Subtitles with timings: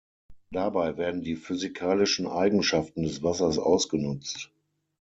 [0.49, 4.49] Dabei werden die physikalischen Eigenschaften des Wassers ausgenutzt.